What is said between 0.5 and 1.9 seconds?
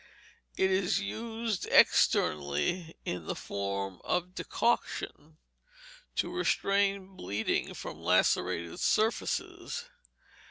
It is used